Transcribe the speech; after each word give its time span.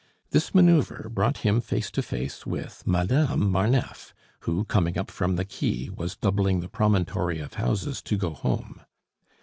This 0.31 0.55
manoeuvre 0.55 1.11
brought 1.11 1.45
him 1.45 1.61
face 1.61 1.91
to 1.91 2.01
face 2.01 2.43
with 2.43 2.81
Madame 2.87 3.51
Marneffe, 3.51 4.15
who, 4.39 4.65
coming 4.65 4.97
up 4.97 5.11
from 5.11 5.35
the 5.35 5.45
quay, 5.45 5.91
was 5.95 6.17
doubling 6.17 6.59
the 6.59 6.67
promontory 6.69 7.37
of 7.37 7.53
houses 7.53 8.01
to 8.01 8.17
go 8.17 8.31
home. 8.33 8.81